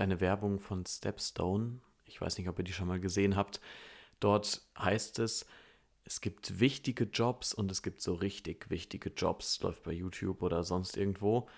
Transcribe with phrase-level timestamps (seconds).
[0.00, 1.80] eine Werbung von Stepstone.
[2.04, 3.60] Ich weiß nicht, ob ihr die schon mal gesehen habt.
[4.20, 5.46] Dort heißt es,
[6.04, 9.60] es gibt wichtige Jobs und es gibt so richtig wichtige Jobs.
[9.60, 11.48] Läuft bei YouTube oder sonst irgendwo.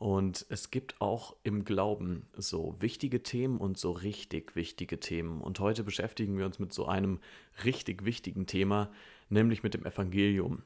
[0.00, 5.42] Und es gibt auch im Glauben so wichtige Themen und so richtig wichtige Themen.
[5.42, 7.20] Und heute beschäftigen wir uns mit so einem
[7.64, 8.90] richtig wichtigen Thema,
[9.28, 10.62] nämlich mit dem Evangelium.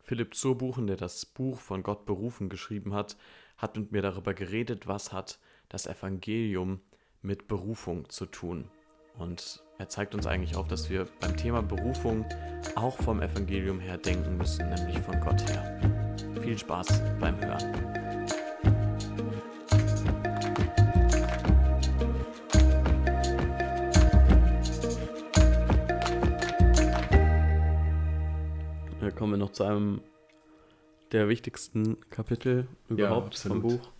[0.00, 3.18] Philipp Zurbuchen, der das Buch von Gott berufen geschrieben hat,
[3.58, 5.38] hat mit mir darüber geredet, was hat
[5.68, 6.80] das Evangelium
[7.22, 8.70] mit Berufung zu tun.
[9.16, 12.24] Und er zeigt uns eigentlich auf, dass wir beim Thema Berufung
[12.76, 16.16] auch vom Evangelium her denken müssen, nämlich von Gott her.
[16.42, 17.98] Viel Spaß beim Hören.
[29.18, 30.00] kommen wir noch zu einem
[31.10, 33.90] der wichtigsten Kapitel überhaupt ja, vom Buch.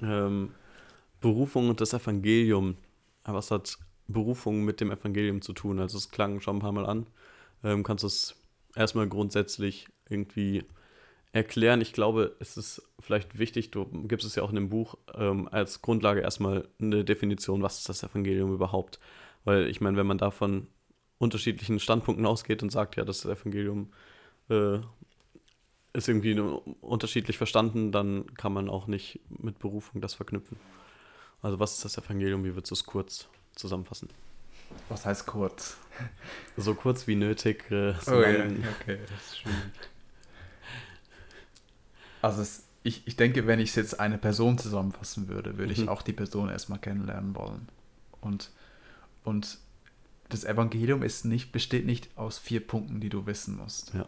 [0.00, 0.26] Ja.
[0.26, 0.54] Ähm,
[1.22, 2.76] Berufung und das Evangelium.
[3.24, 5.78] Was hat Berufung mit dem Evangelium zu tun?
[5.78, 7.06] Also es klang schon ein paar Mal an.
[7.64, 8.36] Ähm, kannst du es
[8.76, 10.64] erstmal grundsätzlich irgendwie
[11.32, 11.80] erklären?
[11.80, 15.48] Ich glaube, es ist vielleicht wichtig, du gibst es ja auch in dem Buch ähm,
[15.50, 19.00] als Grundlage erstmal eine Definition, was ist das Evangelium überhaupt?
[19.44, 20.66] Weil ich meine, wenn man da von
[21.18, 23.92] unterschiedlichen Standpunkten ausgeht und sagt, ja, das Evangelium
[24.50, 24.78] äh,
[25.92, 26.38] ist irgendwie
[26.80, 30.56] unterschiedlich verstanden, dann kann man auch nicht mit Berufung das verknüpfen.
[31.42, 32.44] Also was ist das Evangelium?
[32.44, 34.08] Wie würdest du es kurz zusammenfassen?
[34.88, 35.76] Was heißt kurz?
[36.56, 37.70] So kurz wie nötig.
[37.70, 38.44] Äh, so oh, ja,
[38.80, 39.58] okay, das ist schwierig.
[42.22, 45.88] Also es, ich, ich denke, wenn ich jetzt eine Person zusammenfassen würde, würde ich mhm.
[45.88, 47.68] auch die Person erstmal kennenlernen wollen.
[48.20, 48.50] Und,
[49.24, 49.58] und
[50.28, 53.92] das Evangelium ist nicht, besteht nicht aus vier Punkten, die du wissen musst.
[53.92, 54.06] Ja.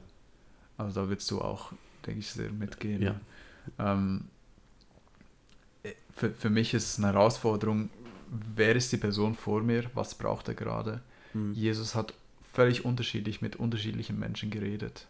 [0.78, 1.72] Also da willst du auch,
[2.06, 3.02] denke ich, sehr mitgehen.
[3.02, 3.20] Ja.
[3.78, 4.28] Ähm,
[6.14, 7.90] für, für mich ist es eine Herausforderung,
[8.54, 11.02] wer ist die Person vor mir, was braucht er gerade.
[11.32, 11.52] Mhm.
[11.52, 12.14] Jesus hat
[12.52, 15.06] völlig unterschiedlich mit unterschiedlichen Menschen geredet.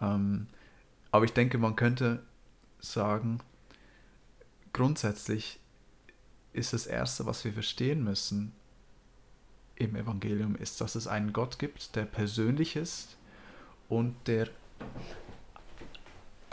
[0.00, 0.46] Ähm,
[1.10, 2.22] aber ich denke, man könnte
[2.80, 3.40] sagen,
[4.72, 5.58] grundsätzlich
[6.52, 8.52] ist das Erste, was wir verstehen müssen
[9.76, 13.16] im Evangelium, ist, dass es einen Gott gibt, der persönlich ist
[13.88, 14.48] und der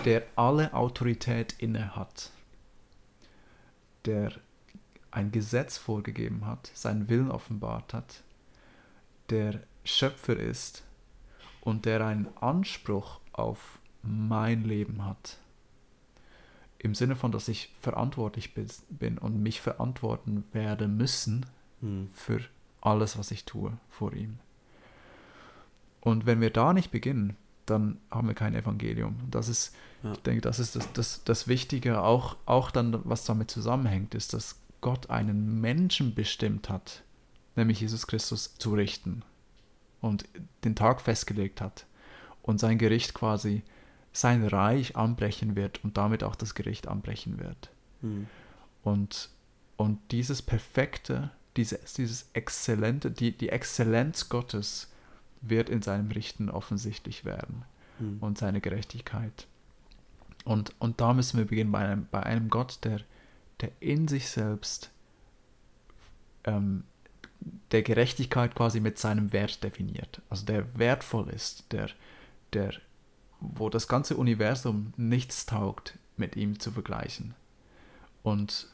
[0.06, 2.32] der alle Autorität inne hat,
[4.06, 4.32] der
[5.12, 8.24] ein Gesetz vorgegeben hat, seinen Willen offenbart hat,
[9.30, 10.84] der Schöpfer ist
[11.62, 15.38] und der einen Anspruch auf mein Leben hat.
[16.78, 21.46] Im Sinne von, dass ich verantwortlich bin und mich verantworten werde müssen
[21.82, 22.10] hm.
[22.14, 22.42] für
[22.82, 24.40] alles, was ich tue vor ihm.
[26.02, 27.36] Und wenn wir da nicht beginnen,
[27.70, 29.16] dann haben wir kein Evangelium.
[29.30, 30.12] Das ist, ja.
[30.14, 34.34] ich denke, das ist das, das, das Wichtige, auch, auch dann, was damit zusammenhängt, ist,
[34.34, 37.04] dass Gott einen Menschen bestimmt hat,
[37.56, 39.24] nämlich Jesus Christus, zu richten
[40.02, 40.26] und
[40.64, 41.86] den Tag festgelegt hat
[42.42, 43.64] und sein Gericht quasi,
[44.14, 47.70] sein Reich anbrechen wird und damit auch das Gericht anbrechen wird.
[48.02, 48.28] Mhm.
[48.84, 49.30] Und,
[49.78, 54.89] und dieses perfekte, dieses, dieses exzellente, die, die Exzellenz Gottes,
[55.42, 57.64] wird in seinem Richten offensichtlich werden
[58.00, 58.18] mhm.
[58.20, 59.48] und seine Gerechtigkeit.
[60.46, 63.02] Und, und da müssen wir beginnen bei einem, bei einem Gott, der,
[63.62, 64.92] der in sich selbst
[66.46, 66.84] ähm,
[67.72, 70.22] der Gerechtigkeit quasi mit seinem Wert definiert.
[70.30, 71.90] Also der wertvoll ist, der,
[72.54, 72.74] der,
[73.40, 77.34] wo das ganze Universum nichts taugt, mit ihm zu vergleichen.
[78.24, 78.68] Und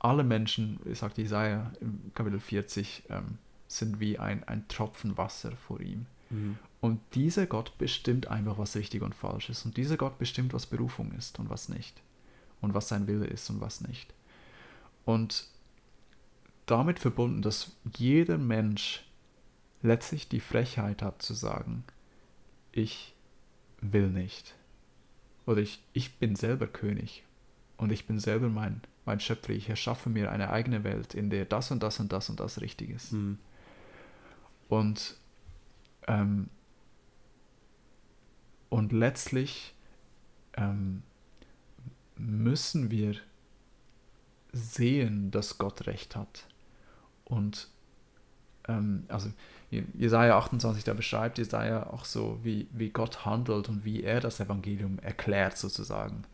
[0.00, 5.80] alle Menschen, sagt Jesaja im Kapitel 40, ähm, sind wie ein, ein Tropfen Wasser vor
[5.80, 6.06] ihm.
[6.30, 6.58] Mhm.
[6.80, 9.64] Und dieser Gott bestimmt einfach, was richtig und falsch ist.
[9.64, 12.02] Und dieser Gott bestimmt, was Berufung ist und was nicht.
[12.60, 14.12] Und was sein Wille ist und was nicht.
[15.04, 15.46] Und
[16.66, 19.04] damit verbunden, dass jeder Mensch
[19.82, 21.84] letztlich die Frechheit hat zu sagen,
[22.72, 23.14] ich
[23.80, 24.54] will nicht.
[25.46, 27.22] Oder ich, ich bin selber König
[27.76, 29.50] und ich bin selber mein, mein Schöpfer.
[29.50, 32.60] Ich erschaffe mir eine eigene Welt, in der das und das und das und das
[32.60, 33.12] richtig ist.
[33.12, 33.38] Mhm.
[34.68, 35.16] Und,
[36.06, 36.48] ähm,
[38.70, 39.74] und letztlich
[40.56, 41.02] ähm,
[42.16, 43.16] müssen wir
[44.52, 46.46] sehen, dass Gott recht hat.
[47.24, 47.68] Und
[48.68, 49.30] ähm, also
[49.70, 54.38] Jesaja 28, da beschreibt Jesaja auch so, wie, wie Gott handelt und wie er das
[54.40, 56.24] Evangelium erklärt sozusagen.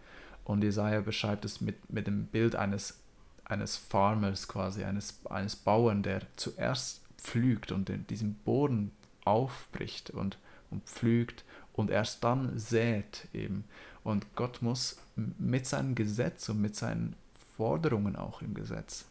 [0.44, 3.00] Und Jesaja beschreibt es mit, mit dem Bild eines,
[3.44, 8.92] eines Farmers quasi, eines, eines Bauern, der zuerst pflügt und in diesem Boden
[9.24, 10.38] aufbricht und,
[10.70, 13.64] und pflügt und erst dann sät eben.
[14.02, 17.14] Und Gott muss mit seinem Gesetz und mit seinen
[17.56, 19.04] Forderungen auch im Gesetz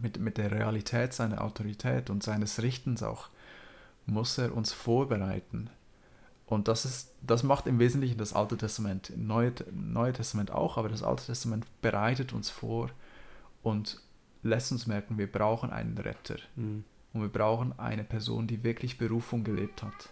[0.00, 3.28] mit, mit der Realität seiner Autorität und seines Richtens auch,
[4.06, 5.70] muss er uns vorbereiten.
[6.46, 10.88] Und das, ist, das macht im Wesentlichen das Alte Testament, Neue, Neue Testament auch, aber
[10.88, 12.90] das Alte Testament bereitet uns vor
[13.62, 14.00] und
[14.42, 16.36] lässt uns merken, wir brauchen einen Retter.
[16.56, 16.84] Mhm.
[17.12, 20.10] Und wir brauchen eine Person, die wirklich Berufung gelebt hat.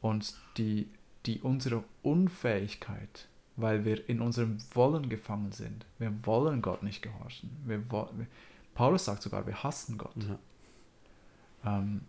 [0.00, 0.88] Und die,
[1.26, 7.50] die unsere Unfähigkeit, weil wir in unserem Wollen gefangen sind, wir wollen Gott nicht gehorchen.
[7.64, 8.26] Wir, wir,
[8.74, 10.16] Paulus sagt sogar, wir hassen Gott.
[10.16, 11.78] Ja.
[11.78, 12.02] Ähm,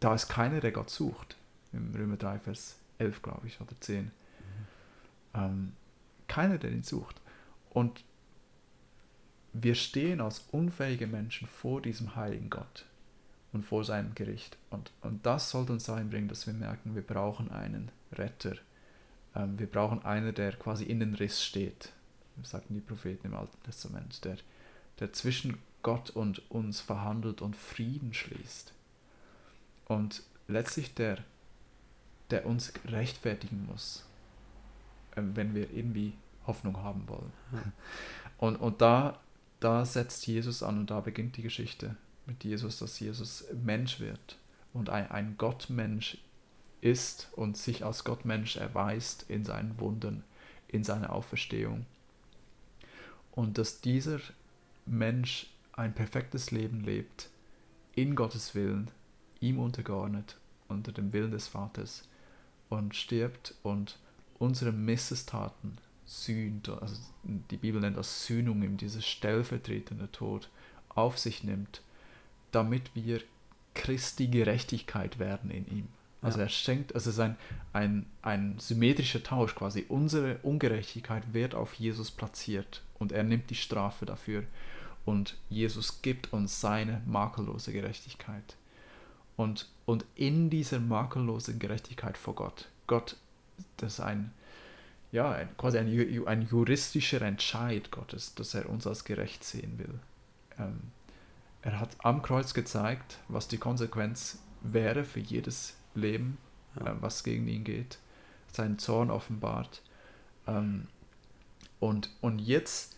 [0.00, 1.36] da ist keiner, der Gott sucht.
[1.72, 4.04] Im Römer 3, Vers 11, glaube ich, oder 10.
[4.04, 4.10] Mhm.
[5.34, 5.72] Ähm,
[6.28, 7.20] keiner, der ihn sucht.
[7.68, 8.04] Und
[9.52, 12.86] wir stehen als unfähige Menschen vor diesem heiligen Gott
[13.52, 14.56] und vor seinem Gericht.
[14.70, 18.56] Und, und das sollte uns dahin bringen, dass wir merken, wir brauchen einen Retter.
[19.34, 21.92] Ähm, wir brauchen einen, der quasi in den Riss steht.
[22.42, 24.36] Sagten die Propheten im Alten Testament, der,
[25.00, 28.72] der zwischen Gott und uns verhandelt und Frieden schließt.
[29.86, 31.18] Und letztlich der,
[32.30, 34.04] der uns rechtfertigen muss,
[35.16, 36.14] äh, wenn wir irgendwie
[36.46, 37.32] Hoffnung haben wollen.
[38.38, 39.18] Und, und da,
[39.58, 41.96] da setzt Jesus an und da beginnt die Geschichte
[42.28, 44.38] mit Jesus, dass Jesus Mensch wird
[44.72, 46.18] und ein, ein Gottmensch
[46.80, 50.22] ist und sich als Gottmensch erweist in seinen Wunden,
[50.68, 51.86] in seiner Auferstehung.
[53.32, 54.20] Und dass dieser
[54.86, 57.30] Mensch ein perfektes Leben lebt,
[57.94, 58.90] in Gottes Willen,
[59.40, 60.36] ihm untergeordnet,
[60.68, 62.08] unter dem Willen des Vaters
[62.68, 63.98] und stirbt und
[64.38, 70.50] unsere Missestaten sühnt, also die Bibel nennt das Sühnung, ihm dieses stellvertretende Tod
[70.88, 71.82] auf sich nimmt
[72.52, 73.20] damit wir
[73.74, 75.88] Christi Gerechtigkeit werden in ihm.
[76.20, 76.44] Also ja.
[76.44, 77.36] er schenkt, also es ist ein,
[77.72, 79.86] ein, ein symmetrischer Tausch quasi.
[79.88, 84.42] Unsere Ungerechtigkeit wird auf Jesus platziert und er nimmt die Strafe dafür.
[85.04, 88.56] Und Jesus gibt uns seine makellose Gerechtigkeit.
[89.36, 93.16] Und, und in dieser makellosen Gerechtigkeit vor Gott, Gott,
[93.76, 94.32] das ist ein,
[95.12, 99.94] ja, ein, quasi ein, ein juristischer Entscheid Gottes, dass er uns als gerecht sehen will.
[100.58, 100.80] Ähm,
[101.62, 106.38] er hat am Kreuz gezeigt, was die Konsequenz wäre für jedes Leben,
[106.78, 106.92] ja.
[106.92, 107.98] äh, was gegen ihn geht.
[108.52, 109.82] Seinen Zorn offenbart.
[110.46, 110.86] Ähm,
[111.80, 112.96] und, und jetzt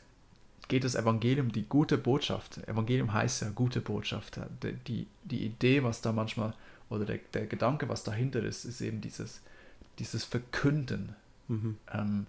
[0.69, 2.59] geht das Evangelium, die gute Botschaft.
[2.69, 4.41] Evangelium heißt ja gute Botschaft.
[4.63, 6.55] Die, die, die Idee, was da manchmal,
[6.89, 9.43] oder der, der Gedanke, was dahinter ist, ist eben dieses,
[9.99, 11.17] dieses Verkünden.
[11.49, 11.77] Mhm.
[11.93, 12.27] Ähm,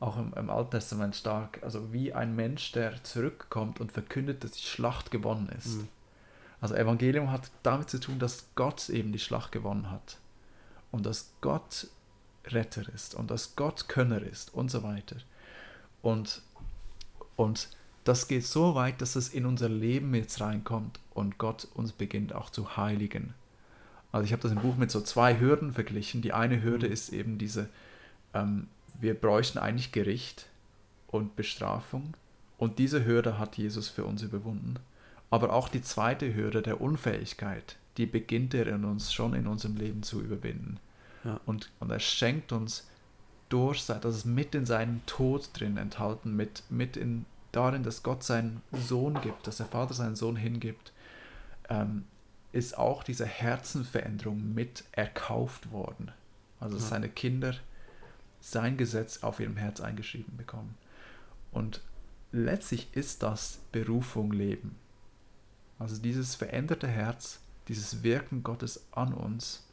[0.00, 4.52] auch im, im Alten Testament stark, also wie ein Mensch, der zurückkommt und verkündet, dass
[4.52, 5.76] die Schlacht gewonnen ist.
[5.76, 5.88] Mhm.
[6.60, 10.18] Also Evangelium hat damit zu tun, dass Gott eben die Schlacht gewonnen hat
[10.90, 11.86] und dass Gott
[12.46, 15.16] Retter ist und dass Gott Könner ist und so weiter.
[16.02, 16.42] Und,
[17.36, 17.68] und
[18.04, 22.34] das geht so weit, dass es in unser Leben jetzt reinkommt und Gott uns beginnt
[22.34, 23.34] auch zu heiligen.
[24.12, 26.22] Also ich habe das im Buch mit so zwei Hürden verglichen.
[26.22, 26.92] Die eine Hürde mhm.
[26.92, 27.68] ist eben diese
[28.34, 28.68] ähm,
[29.00, 30.46] wir bräuchten eigentlich Gericht
[31.08, 32.14] und Bestrafung.
[32.58, 34.74] Und diese Hürde hat Jesus für uns überwunden.
[35.30, 39.76] Aber auch die zweite Hürde der Unfähigkeit, die beginnt er in uns schon in unserem
[39.76, 40.78] Leben zu überwinden.
[41.24, 41.40] Ja.
[41.46, 42.88] Und, und er schenkt uns
[43.48, 48.22] durch, das ist mit in seinem Tod drin enthalten, mit, mit in, darin, dass Gott
[48.22, 50.92] seinen Sohn gibt, dass der Vater seinen Sohn hingibt,
[51.68, 52.04] ähm,
[52.52, 56.10] ist auch diese Herzenveränderung mit erkauft worden.
[56.58, 56.82] Also ja.
[56.82, 57.54] seine Kinder
[58.40, 60.76] sein Gesetz auf ihrem Herz eingeschrieben bekommen.
[61.52, 61.82] Und
[62.32, 64.76] letztlich ist das Berufung Leben.
[65.78, 69.66] Also dieses veränderte Herz, dieses Wirken Gottes an uns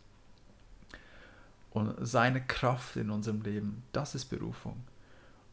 [1.71, 4.83] und seine Kraft in unserem Leben, das ist Berufung.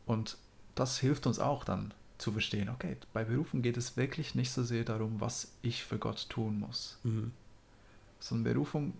[0.06, 0.37] Und
[0.75, 4.62] das hilft uns auch dann zu verstehen, okay, bei Berufung geht es wirklich nicht so
[4.62, 6.99] sehr darum, was ich für Gott tun muss.
[7.02, 7.33] Mhm.
[8.21, 8.94] Sondern Berufung,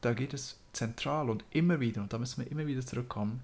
[0.00, 3.42] da geht es zentral und immer wieder, und da müssen wir immer wieder zurückkommen,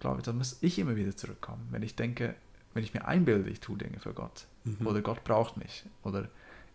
[0.00, 1.68] glaube ich, da muss ich immer wieder zurückkommen.
[1.70, 2.34] Wenn ich denke,
[2.74, 4.46] wenn ich mir einbilde, ich tue Dinge für Gott.
[4.64, 4.86] Mhm.
[4.86, 5.84] Oder Gott braucht mich.
[6.02, 6.28] Oder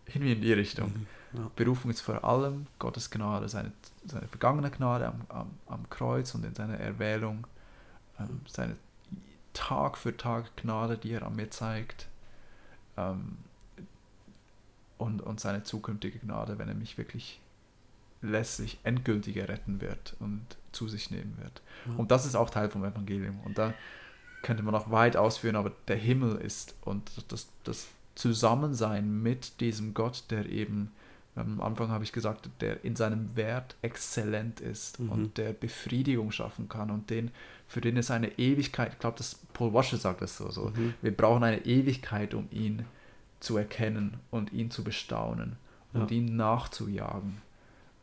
[0.05, 0.89] irgendwie in die Richtung.
[1.33, 1.39] Mhm.
[1.39, 1.51] Ja.
[1.55, 3.71] Berufung ist vor allem Gottes Gnade, seine,
[4.05, 7.47] seine vergangene Gnade am, am, am Kreuz und in seiner Erwählung,
[8.19, 8.77] ähm, seine
[9.53, 12.07] Tag für Tag Gnade, die er an mir zeigt.
[12.97, 13.37] Ähm,
[14.97, 17.41] und, und seine zukünftige Gnade, wenn er mich wirklich
[18.25, 21.61] lässig endgültig retten wird und zu sich nehmen wird.
[21.87, 21.93] Ja.
[21.97, 23.39] Und das ist auch Teil vom Evangelium.
[23.45, 23.73] Und da
[24.41, 29.93] könnte man noch weit ausführen, aber der Himmel ist und das, das Zusammensein mit diesem
[29.93, 30.91] Gott, der eben,
[31.35, 35.09] am Anfang habe ich gesagt, der in seinem Wert exzellent ist mhm.
[35.09, 37.31] und der Befriedigung schaffen kann und den,
[37.67, 40.93] für den es eine Ewigkeit, ich glaube, das Paul Washer sagt das so, so mhm.
[41.01, 42.85] wir brauchen eine Ewigkeit, um ihn
[43.39, 45.57] zu erkennen und ihn zu bestaunen
[45.91, 46.17] und Ja.
[46.17, 47.41] ihm nachzujagen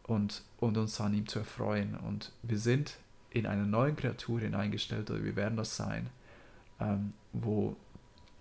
[0.05, 1.97] und, und uns an ihm zu erfreuen.
[1.97, 2.99] Und wir sind
[3.31, 6.11] in einer neuen Kreatur hineingestellt, oder wir werden das sein,
[6.81, 7.77] ähm, wo,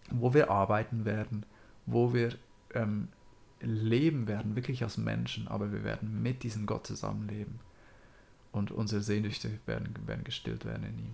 [0.10, 1.46] wo wir arbeiten werden,
[1.86, 2.36] wo wir
[2.74, 3.08] ähm,
[3.62, 7.60] leben werden, wirklich als Menschen, aber wir werden mit diesem Gott zusammenleben.
[8.52, 11.14] Und unsere Sehnsüchte werden, werden gestillt werden in ihm.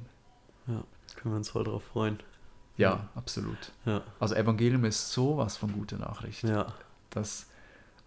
[0.68, 0.84] Ja,
[1.16, 2.20] können wir uns voll drauf freuen.
[2.78, 3.72] Ja, absolut.
[3.86, 6.44] Ja, Also Evangelium ist sowas von gute Nachricht.
[6.44, 6.74] ja,
[7.10, 7.48] Das,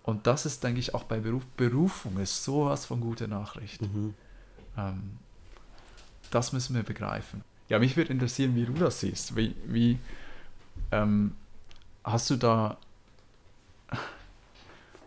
[0.02, 3.82] und das ist, denke ich, auch bei Beruf, Berufung ist sowas von gute Nachricht.
[3.82, 4.14] mhm.
[4.76, 5.18] Ähm,
[6.30, 7.42] das müssen wir begreifen.
[7.68, 9.36] Ja, mich würde interessieren, wie du das siehst.
[9.36, 9.98] Wie, wie
[10.92, 11.34] ähm,
[12.04, 12.78] hast du da,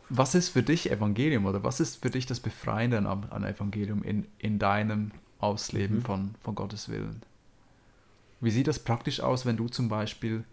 [0.10, 4.04] was ist für dich Evangelium oder was ist für dich das Befreiende an, an Evangelium
[4.04, 6.02] in, in deinem Ausleben Mhm.
[6.02, 7.22] von, von Gottes Willen?
[8.42, 10.44] Wie sieht das praktisch aus, wenn du zum Beispiel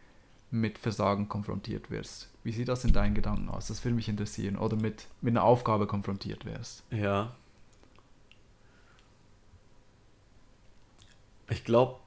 [0.51, 2.29] mit Versagen konfrontiert wirst?
[2.43, 3.69] Wie sieht das in deinen Gedanken aus?
[3.69, 4.57] Das würde mich interessieren.
[4.57, 6.83] Oder mit, mit einer Aufgabe konfrontiert wirst.
[6.91, 7.35] Ja.
[11.49, 11.99] Ich glaube,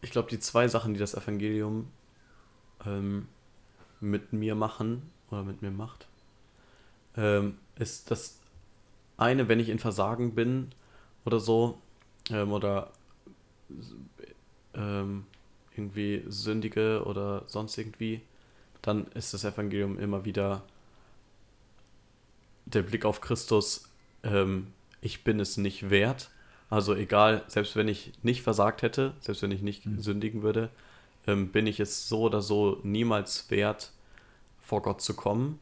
[0.00, 1.88] ich glaube, die zwei Sachen, die das Evangelium
[2.84, 3.28] ähm,
[4.00, 6.08] mit mir machen oder mit mir macht,
[7.16, 8.40] ähm, ist das
[9.16, 10.72] eine, wenn ich in Versagen bin
[11.24, 11.78] oder so,
[12.30, 12.90] ähm, oder
[14.74, 15.26] ähm,
[15.76, 18.20] irgendwie sündige oder sonst irgendwie,
[18.82, 20.62] dann ist das Evangelium immer wieder
[22.66, 23.88] der Blick auf Christus,
[24.22, 24.68] ähm,
[25.00, 26.30] ich bin es nicht wert.
[26.70, 30.00] Also egal, selbst wenn ich nicht versagt hätte, selbst wenn ich nicht Mhm.
[30.00, 30.70] sündigen würde,
[31.26, 33.92] ähm, bin ich es so oder so niemals wert,
[34.60, 35.58] vor Gott zu kommen.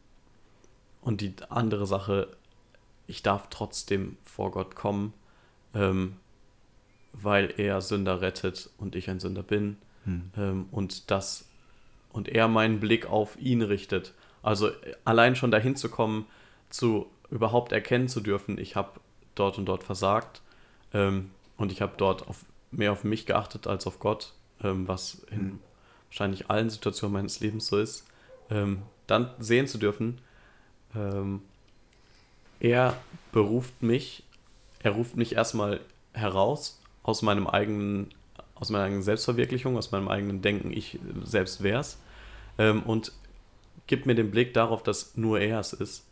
[1.02, 2.28] Und die andere Sache,
[3.06, 5.12] ich darf trotzdem vor Gott kommen,
[5.74, 6.16] ähm,
[7.12, 9.76] weil er Sünder rettet und ich ein Sünder bin
[10.06, 11.46] ähm, und das
[12.12, 14.14] und er meinen Blick auf ihn richtet.
[14.42, 14.70] Also
[15.04, 16.26] allein schon dahin zu kommen,
[16.70, 19.00] zu überhaupt erkennen zu dürfen, ich habe
[19.34, 20.42] dort und dort versagt
[20.92, 25.22] ähm, und ich habe dort auf, mehr auf mich geachtet als auf Gott, ähm, was
[25.30, 25.58] in Mhm.
[26.08, 28.06] wahrscheinlich allen Situationen meines Lebens so ist,
[28.50, 30.20] ähm, dann sehen zu dürfen,
[30.94, 31.42] ähm,
[32.58, 32.96] er
[33.32, 34.24] beruft mich,
[34.80, 35.80] er ruft mich erstmal
[36.12, 38.10] heraus aus meinem eigenen,
[38.60, 42.00] aus meiner eigenen Selbstverwirklichung, aus meinem eigenen Denken, ich selbst wär's,
[42.58, 43.12] ähm, und
[43.86, 46.06] gibt mir den Blick darauf, dass nur er es ist,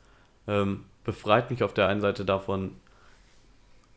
[0.47, 2.73] ähm, befreit mich auf der einen Seite davon,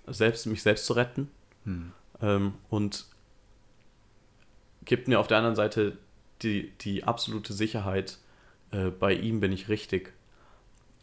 [0.07, 1.29] selbst mich selbst zu retten,
[1.65, 1.91] Hm.
[2.21, 3.05] ähm, und
[4.85, 5.97] gibt mir auf der anderen Seite
[6.41, 8.17] die, die absolute Sicherheit,
[8.71, 10.13] äh, bei ihm bin ich richtig.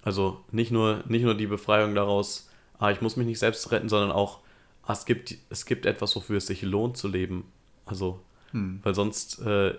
[0.02, 3.88] Also nicht nur, nicht nur die Befreiung daraus, ah, ich muss mich nicht selbst retten,
[3.88, 4.40] sondern auch,
[4.88, 7.44] ah, es, gibt, es gibt etwas, wofür es sich lohnt zu leben.
[7.84, 8.20] Also,
[8.52, 8.80] Hm.
[8.82, 9.74] weil sonst äh,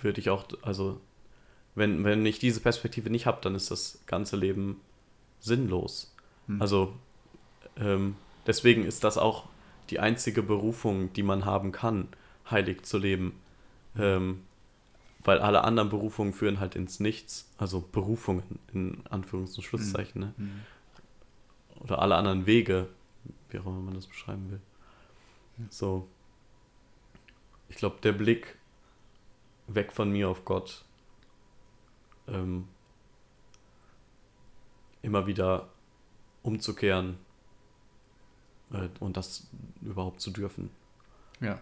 [0.00, 1.00] würde ich auch, also
[1.74, 4.80] wenn, wenn ich diese Perspektive nicht habe, dann ist das ganze Leben
[5.40, 6.14] sinnlos.
[6.46, 6.62] Hm.
[6.62, 6.94] Also
[7.76, 8.14] ähm,
[8.46, 9.48] deswegen ist das auch
[9.90, 12.06] die einzige Berufung, die man haben kann,
[12.48, 13.32] heilig zu leben.
[13.96, 14.42] Ähm,
[15.24, 17.50] weil alle anderen Berufungen führen halt ins Nichts.
[17.58, 20.20] Also Berufungen in Anführungs- und Schlusszeichen.
[20.20, 20.34] Ne?
[20.36, 20.60] Hm.
[21.80, 22.88] Oder alle anderen Wege,
[23.50, 24.60] wie auch immer man das beschreiben will.
[25.70, 26.08] So.
[27.68, 28.56] Ich glaube, der Blick
[29.66, 30.84] weg von mir auf Gott
[32.26, 32.68] ähm,
[35.02, 35.68] immer wieder
[36.42, 37.18] umzukehren
[38.72, 39.46] äh, und das
[39.82, 40.70] überhaupt zu dürfen.
[41.40, 41.60] Ja.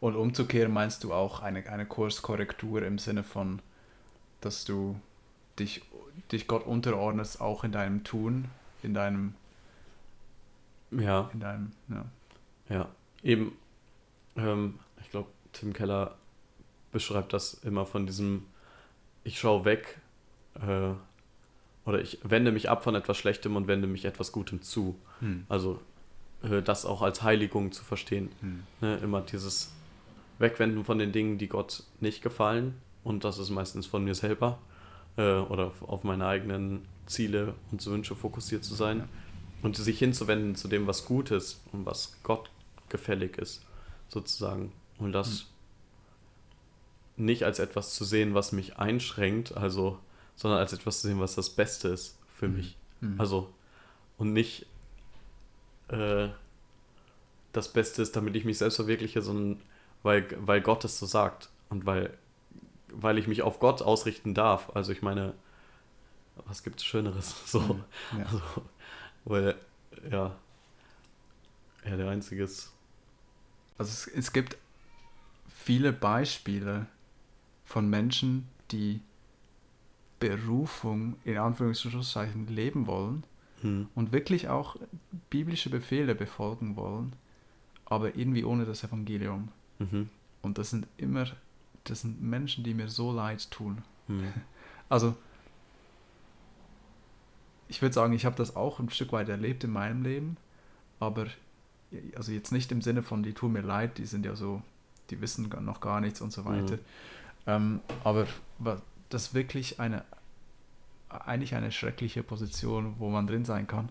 [0.00, 3.60] Und umzukehren meinst du auch eine, eine Kurskorrektur im Sinne von,
[4.40, 5.00] dass du
[5.58, 5.82] dich,
[6.32, 8.48] dich Gott unterordnest, auch in deinem Tun,
[8.82, 9.34] in deinem,
[10.90, 12.04] Ja, in deinem, ja.
[12.68, 12.88] ja.
[13.22, 13.56] Eben,
[14.36, 16.16] ähm, ich glaube, Tim Keller
[16.92, 18.46] beschreibt das immer von diesem,
[19.24, 20.00] ich schaue weg
[20.54, 20.92] äh,
[21.84, 24.98] oder ich wende mich ab von etwas Schlechtem und wende mich etwas Gutem zu.
[25.20, 25.44] Hm.
[25.48, 25.80] Also
[26.42, 28.30] äh, das auch als Heiligung zu verstehen.
[28.40, 28.62] Hm.
[28.80, 28.96] Ne?
[28.98, 29.72] Immer dieses
[30.38, 32.74] Wegwenden von den Dingen, die Gott nicht gefallen.
[33.04, 34.58] Und das ist meistens von mir selber
[35.16, 38.98] äh, oder auf meine eigenen Ziele und Wünsche fokussiert zu sein.
[38.98, 39.08] Ja.
[39.62, 42.50] Und sich hinzuwenden zu dem, was gut ist und was Gott
[42.88, 43.62] gefällig ist,
[44.08, 44.72] sozusagen.
[44.98, 45.46] Und das
[47.16, 49.98] nicht als etwas zu sehen, was mich einschränkt, also,
[50.36, 52.56] sondern als etwas zu sehen, was das Beste ist für Mhm.
[52.56, 52.76] mich.
[53.00, 53.20] Hm.
[53.20, 53.52] Also,
[54.16, 54.66] und nicht
[55.88, 56.28] äh,
[57.52, 59.60] das Beste ist, damit ich mich selbst verwirkliche, sondern
[60.02, 62.16] weil, weil Gott es so sagt und weil,
[62.88, 64.70] weil ich mich auf Gott ausrichten darf.
[64.74, 65.34] Also ich meine,
[66.46, 67.34] was gibt es Schöneres?
[67.46, 67.84] So, Hm.
[68.18, 68.24] Ja.
[68.24, 68.40] also,
[69.24, 69.54] weil,
[70.10, 70.36] ja,
[71.82, 72.72] er der Einzige ist.
[73.78, 74.56] Also es, es gibt
[75.48, 76.86] viele Beispiele
[77.64, 79.00] von Menschen, die
[80.18, 83.24] Berufung in Anführungszeichen leben wollen
[83.62, 83.88] Hm.
[83.94, 84.76] und wirklich auch
[85.28, 87.12] biblische Befehle befolgen wollen,
[87.84, 89.48] aber irgendwie ohne das Evangelium.
[89.78, 90.08] Mhm.
[90.42, 91.26] Und das sind immer,
[91.84, 93.82] das sind Menschen, die mir so leid tun.
[94.06, 94.24] Hm.
[94.88, 95.14] Also,
[97.70, 100.36] ich würde sagen, ich habe das auch ein Stück weit erlebt in meinem Leben,
[100.98, 101.26] aber
[102.16, 104.60] also jetzt nicht im Sinne von, die tun mir leid, die sind ja so,
[105.10, 106.74] die wissen noch gar nichts und so weiter.
[106.74, 106.80] Mhm.
[107.46, 108.26] Ähm, aber
[109.08, 110.04] das ist wirklich eine,
[111.08, 113.88] eigentlich eine schreckliche Position, wo man drin sein kann.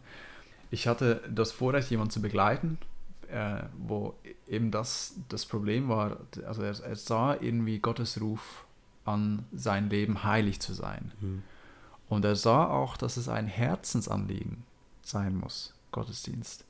[0.71, 2.77] Ich hatte das Vorrecht, jemanden zu begleiten,
[3.29, 4.13] äh, wo
[4.47, 6.17] eben das das Problem war.
[6.45, 8.65] Also er, er sah irgendwie Gottes Ruf
[9.05, 11.13] an sein Leben heilig zu sein.
[11.21, 11.43] Hm.
[12.09, 14.63] Und er sah auch, dass es ein Herzensanliegen
[15.03, 16.65] sein muss, Gottesdienst.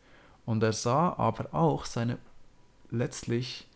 [0.46, 2.18] Und er sah aber auch seine
[2.92, 3.68] letztlich,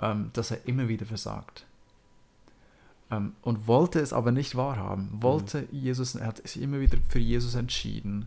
[0.00, 1.66] ähm, dass er immer wieder versagt.
[3.10, 5.08] Ähm, und wollte es aber nicht wahrhaben.
[5.22, 8.26] Wollte Jesus, er hat sich immer wieder für Jesus entschieden.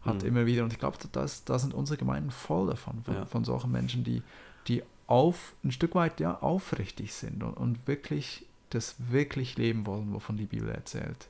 [0.00, 0.28] Hat Mhm.
[0.28, 3.26] immer wieder, und ich glaube, da da sind unsere Gemeinden voll davon, von, Ja.
[3.26, 4.22] von solchen Menschen, die,
[4.66, 10.12] die auf, ein Stück weit ja aufrichtig sind und, und wirklich das wirklich leben wollen,
[10.14, 11.28] wovon die Bibel erzählt.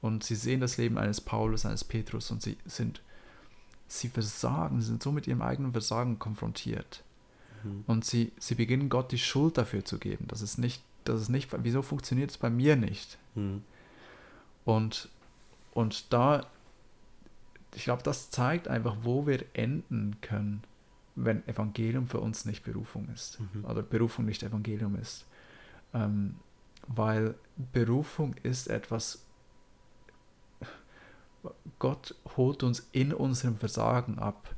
[0.00, 3.02] Und sie sehen das Leben eines Paulus, eines Petrus und sie sind,
[3.88, 7.02] sie versagen, sie sind so mit ihrem eigenen Versagen konfrontiert.
[7.64, 7.84] Mhm.
[7.86, 10.26] Und sie, sie beginnen Gott die Schuld dafür zu geben.
[10.28, 13.18] Das ist nicht, das ist nicht, wieso funktioniert es bei mir nicht?
[13.34, 13.62] Hm.
[14.64, 15.08] Und,
[15.72, 16.46] und da,
[17.74, 20.62] ich glaube, das zeigt einfach, wo wir enden können,
[21.14, 23.38] wenn Evangelium für uns nicht Berufung ist.
[23.40, 23.64] Mhm.
[23.64, 25.24] Oder Berufung nicht Evangelium ist.
[25.94, 26.36] Ähm,
[26.88, 27.34] weil
[27.72, 29.24] Berufung ist etwas,
[31.78, 34.54] Gott holt uns in unserem Versagen ab.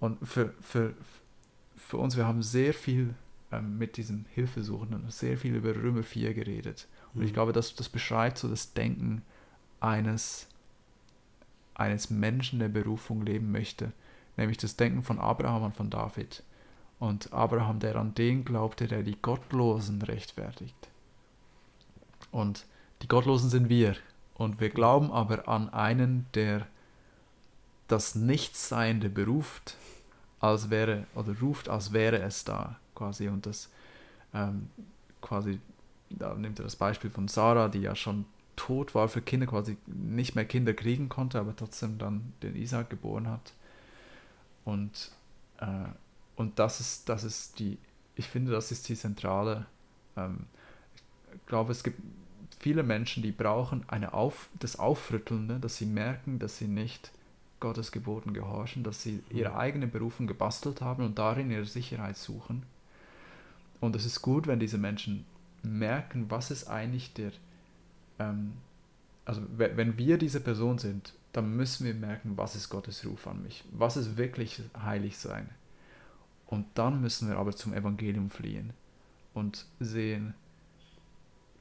[0.00, 0.94] Und für, für,
[1.76, 3.14] für uns, wir haben sehr viel
[3.52, 6.88] ähm, mit diesem Hilfesuchenden, sehr viel über Römer 4 geredet.
[7.14, 7.34] Und ich Mhm.
[7.34, 9.22] glaube, das, das beschreibt so das Denken
[9.80, 10.48] eines,
[11.74, 13.92] eines Menschen, der Berufung leben möchte.
[14.36, 16.42] Nämlich das Denken von Abraham und von David.
[16.98, 20.88] Und Abraham, der an den glaubte, der die Gottlosen rechtfertigt.
[22.30, 22.66] Und
[23.02, 23.96] die Gottlosen sind wir.
[24.38, 26.66] Und wir glauben aber an einen, der
[27.88, 29.76] das Nichtseiende beruft,
[30.40, 33.28] als wäre, oder ruft, als wäre es da, quasi.
[33.28, 33.70] Und das
[34.34, 34.68] ähm,
[35.22, 35.60] quasi,
[36.10, 39.76] da nimmt er das Beispiel von Sarah, die ja schon tot war für Kinder, quasi
[39.86, 43.54] nicht mehr Kinder kriegen konnte, aber trotzdem dann den Isaac geboren hat.
[44.64, 45.12] Und,
[45.58, 45.88] äh,
[46.36, 47.78] und das ist, das ist die,
[48.16, 49.66] ich finde, das ist die zentrale,
[50.16, 50.46] ähm,
[51.34, 52.00] ich glaube, es gibt
[52.58, 57.10] viele Menschen, die brauchen eine Auf, das Aufrüttelnde, dass sie merken, dass sie nicht
[57.60, 62.64] Gottes Geboten gehorchen, dass sie ihre eigene Berufung gebastelt haben und darin ihre Sicherheit suchen.
[63.80, 65.24] Und es ist gut, wenn diese Menschen
[65.62, 67.32] merken, was ist eigentlich der,
[68.18, 68.52] ähm,
[69.24, 73.26] also we- wenn wir diese Person sind, dann müssen wir merken, was ist Gottes Ruf
[73.26, 75.48] an mich, was ist wirklich heilig sein.
[76.46, 78.72] Und dann müssen wir aber zum Evangelium fliehen
[79.34, 80.34] und sehen,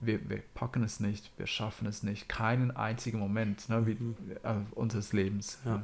[0.02, 4.16] wir, wir packen es nicht, wir schaffen es nicht, keinen einzigen Moment ne, wie, Mhm.
[4.44, 5.60] äh, unseres Lebens.
[5.66, 5.82] Ja.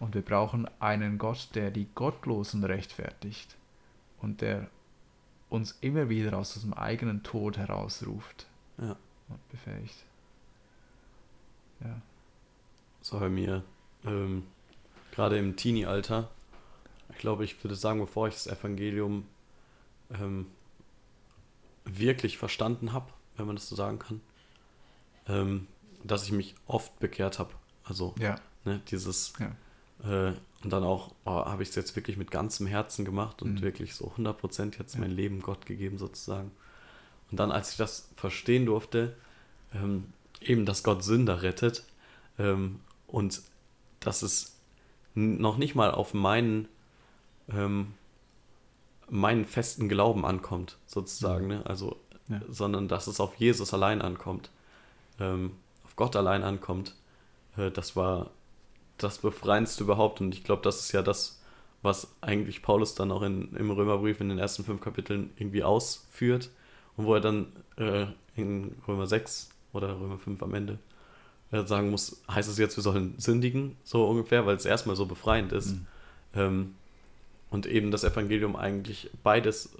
[0.00, 3.56] Und wir brauchen einen Gott, der die Gottlosen rechtfertigt
[4.20, 4.68] und der
[5.50, 8.46] uns immer wieder aus unserem eigenen Tod herausruft
[8.78, 8.96] Ja.
[9.28, 10.04] und befähigt.
[11.80, 12.00] Ja.
[13.02, 13.62] So bei mir,
[14.04, 14.44] ähm,
[15.12, 16.30] gerade im Teenie-Alter,
[17.10, 19.26] ich glaube, ich würde sagen, bevor ich das Evangelium
[20.20, 20.46] ähm,
[21.84, 24.20] wirklich verstanden habe, wenn man das so sagen kann,
[25.28, 25.66] ähm,
[26.02, 27.50] dass ich mich oft bekehrt habe.
[27.84, 28.36] Also Ja.
[28.64, 30.28] ne, dieses Ja.
[30.28, 33.54] äh, und dann auch oh, habe ich es jetzt wirklich mit ganzem Herzen gemacht und
[33.56, 33.62] Mhm.
[33.62, 35.00] wirklich so 100% jetzt Ja.
[35.00, 36.50] mein Leben Gott gegeben sozusagen.
[37.30, 39.16] Und dann, als ich das verstehen durfte,
[39.74, 40.06] ähm,
[40.40, 41.84] eben, dass Gott Sünder rettet
[42.38, 43.42] ähm, und
[44.00, 44.56] dass es
[45.14, 46.68] noch nicht mal auf meinen,
[47.48, 47.92] ähm,
[49.14, 51.62] meinen festen Glauben ankommt, sozusagen, ne?
[51.64, 51.96] also,
[52.28, 52.40] Ja.
[52.48, 54.50] sondern dass es auf Jesus allein ankommt,
[55.20, 55.52] ähm,
[55.84, 56.96] auf Gott allein ankommt,
[57.56, 58.30] äh, das war
[58.98, 61.40] das Befreiendste überhaupt und ich glaube, das ist ja das,
[61.82, 66.50] was eigentlich Paulus dann auch in, im Römerbrief in den ersten fünf Kapiteln irgendwie ausführt
[66.96, 70.78] und wo er dann äh, in Römer 6 oder Römer 5 am Ende
[71.52, 75.06] äh, sagen muss, heißt es jetzt, wir sollen sündigen, so ungefähr, weil es erstmal so
[75.06, 75.72] befreiend ist.
[75.72, 75.86] Mhm.
[76.34, 76.74] Ähm,
[77.54, 79.76] und eben das Evangelium eigentlich beides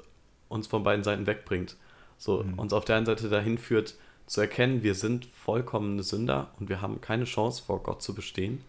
[0.49, 1.77] uns von beiden Seiten wegbringt.
[2.17, 2.59] So Mhm.
[2.61, 6.81] uns auf der einen Seite dahin führt, zu erkennen, wir sind vollkommene Sünder und wir
[6.81, 8.63] haben keine Chance vor Gott zu bestehen,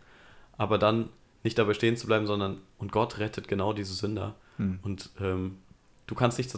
[0.58, 1.10] aber dann
[1.44, 4.34] nicht dabei stehen zu bleiben, sondern und Gott rettet genau diese Sünder.
[4.58, 4.80] Mhm.
[4.82, 5.60] Und ähm,
[6.08, 6.58] du kannst nichts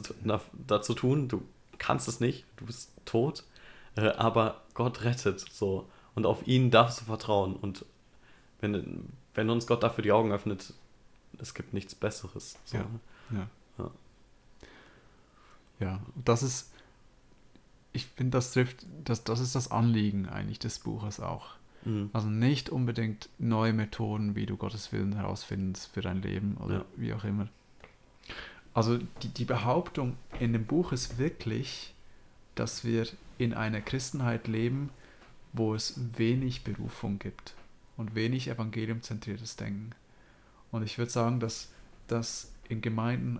[0.65, 1.43] dazu, tun, du
[1.77, 3.43] kannst es nicht, du bist tot,
[3.97, 7.85] äh, aber Gott rettet so und auf ihn darfst du vertrauen und
[8.61, 10.73] wenn, wenn uns Gott dafür die Augen öffnet,
[11.39, 12.57] es gibt nichts Besseres.
[12.65, 12.77] So.
[12.77, 12.85] Ja.
[13.31, 13.49] Ja.
[13.77, 13.91] Ja.
[15.79, 16.71] ja, das ist,
[17.93, 21.49] ich finde, das trifft, das, das ist das Anliegen eigentlich des Buches auch.
[21.85, 22.09] Mhm.
[22.13, 26.85] Also nicht unbedingt neue Methoden, wie du Gottes Willen herausfindest für dein Leben oder Ja.
[26.95, 27.47] wie auch immer.
[28.73, 31.93] Also die, die Behauptung in dem Buch ist wirklich,
[32.55, 34.89] dass wir in einer Christenheit leben,
[35.53, 37.55] wo es wenig Berufung gibt
[37.97, 39.91] und wenig evangeliumzentriertes Denken.
[40.71, 41.71] Und ich würde sagen, dass,
[42.07, 43.39] dass in Gemeinden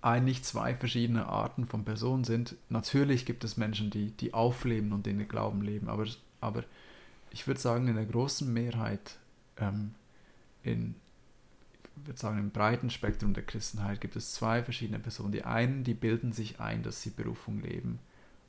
[0.00, 2.56] eigentlich zwei verschiedene Arten von Personen sind.
[2.68, 6.06] Natürlich gibt es Menschen, die, die aufleben und in den Glauben leben, aber,
[6.40, 6.64] aber
[7.30, 9.16] ich würde sagen, in der großen Mehrheit,
[9.56, 9.94] ähm,
[10.62, 10.94] in,
[11.96, 15.32] ich würde sagen, im breiten Spektrum der Christenheit gibt es zwei verschiedene Personen.
[15.32, 17.98] Die einen, die bilden sich ein, dass sie Berufung leben,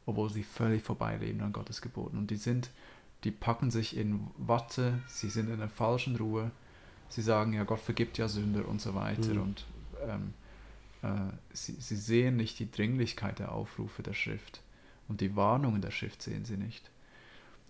[0.05, 2.17] obwohl sie völlig vorbeileben an Gottes Geboten.
[2.17, 2.71] Und die sind,
[3.23, 6.51] die packen sich in Watte, sie sind in einer falschen Ruhe,
[7.09, 9.33] sie sagen, ja, Gott vergibt ja Sünder und so weiter.
[9.33, 9.41] Mhm.
[9.41, 9.65] Und
[10.07, 10.33] ähm,
[11.01, 14.61] äh, sie, sie sehen nicht die Dringlichkeit der Aufrufe der Schrift.
[15.07, 16.89] Und die Warnungen der Schrift sehen sie nicht.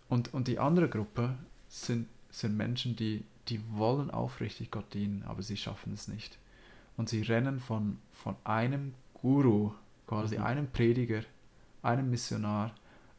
[0.07, 1.35] Und, und die andere Gruppe
[1.67, 6.37] sind, sind Menschen, die, die wollen aufrichtig Gott dienen, aber sie schaffen es nicht.
[6.95, 9.73] Und sie rennen von, von einem Guru,
[10.05, 10.43] quasi Mhm.
[10.43, 11.23] einem Prediger,
[11.81, 12.75] einem Missionar,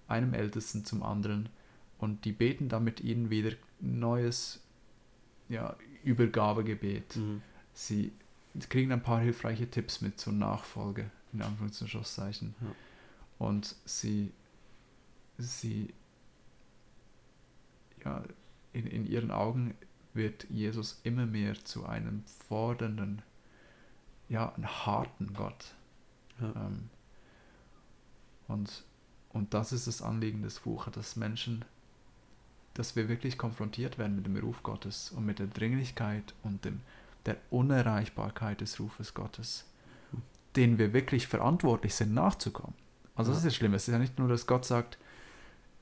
[0.06, 1.48] einem Ältesten zum anderen.
[1.98, 4.62] Und die beten dann mit ihnen wieder neues
[5.48, 7.16] ja, Übergabegebet.
[7.16, 7.42] Mhm.
[7.72, 8.12] Sie
[8.68, 12.54] kriegen ein paar hilfreiche Tipps mit zur Nachfolge, in Anführungs- und Schlusszeichen.
[12.60, 12.74] Ja.
[13.38, 14.32] Und sie,
[15.38, 15.92] sie,
[18.04, 18.22] ja,
[18.72, 19.74] in, in ihren Augen
[20.12, 23.22] wird Jesus immer mehr zu einem fordernden,
[24.28, 25.74] ja, einen harten Gott.
[26.40, 26.52] Ja.
[26.54, 26.90] Ähm,
[28.46, 28.84] und,
[29.30, 31.64] und das ist das Anliegen des Buches, dass Menschen,
[32.74, 36.80] dass wir wirklich konfrontiert werden mit dem Ruf Gottes und mit der Dringlichkeit und dem,
[37.26, 39.64] der Unerreichbarkeit des Rufes Gottes,
[40.56, 42.74] denen wir wirklich verantwortlich sind, nachzukommen.
[43.16, 43.48] Also das ist Ja.
[43.48, 43.76] das Schlimme.
[43.76, 44.98] Es ist ja nicht nur, dass Gott sagt,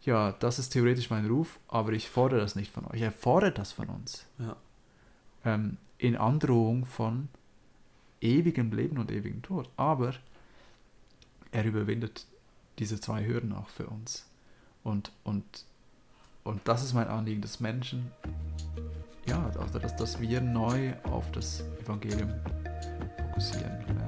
[0.02, 3.00] ja, das ist theoretisch mein Ruf, aber ich fordere das nicht von euch.
[3.00, 4.26] Er fordert das von uns.
[4.38, 4.57] Ja.
[5.44, 7.28] Ähm, in Androhung von
[8.20, 9.68] ewigem Leben und ewigem Tod.
[9.76, 10.14] Aber
[11.52, 12.26] er überwindet
[12.78, 14.26] diese zwei Hürden auch für uns.
[14.83, 15.44] Und, und,
[16.44, 18.11] und das ist mein Anliegen, dass Menschen,
[19.26, 22.33] ja, also dass, dass wir neu auf das Evangelium
[23.18, 24.02] fokussieren.